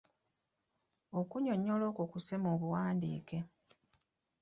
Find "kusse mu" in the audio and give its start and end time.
2.11-2.51